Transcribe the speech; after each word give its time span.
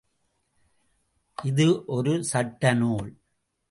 இது 1.37 1.67
ஒரு 1.87 2.23
சட்ட 2.23 2.73
நூல். 2.73 3.11